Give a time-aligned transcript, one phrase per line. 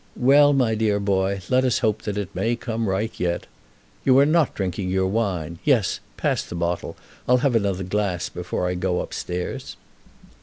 [0.17, 3.45] Well, my dear boy, let us hope that it may come right yet.
[4.03, 5.59] You are not drinking your wine.
[5.63, 9.77] Yes, pass the bottle; I'll have another glass before I go upstairs."